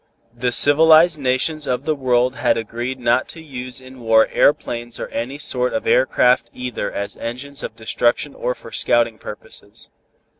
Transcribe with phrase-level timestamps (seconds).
[0.35, 5.07] The civilized nations of the world had agreed not to use in war aeroplanes or
[5.09, 9.91] any sort of air craft either as engines of destruction or for scouting purposes.